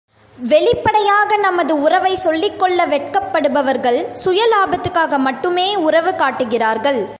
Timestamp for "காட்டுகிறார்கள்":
6.15-7.01